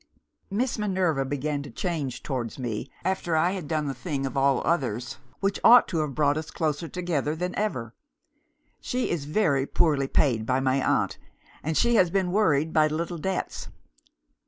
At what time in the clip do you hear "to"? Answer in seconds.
1.61-1.69, 5.89-5.99